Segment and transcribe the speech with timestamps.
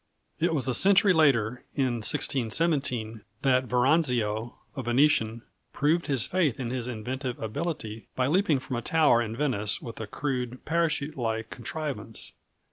[0.39, 5.43] It was a century later, in 1617, that Veranzio, a Venetian,
[5.73, 9.99] proved his faith in his inventive ability by leaping from a tower in Venice with
[10.01, 12.31] a crude, parachute like contrivance.